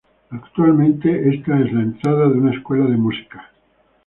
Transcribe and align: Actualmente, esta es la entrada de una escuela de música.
Actualmente, 0.31 1.29
esta 1.29 1.59
es 1.59 1.71
la 1.71 1.81
entrada 1.83 2.21
de 2.27 2.33
una 2.35 2.55
escuela 2.55 2.87
de 2.87 2.97
música. 2.97 3.51